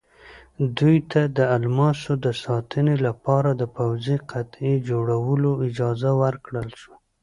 دوی 0.77 0.97
ته 1.11 1.21
د 1.37 1.39
الماسو 1.55 2.11
د 2.25 2.27
ساتنې 2.43 2.95
لپاره 3.07 3.49
د 3.61 3.63
پوځي 3.77 4.17
قطعې 4.31 4.73
جوړولو 4.89 5.51
اجازه 5.67 6.11
ورکړل 6.21 6.69
شوه. 6.79 6.97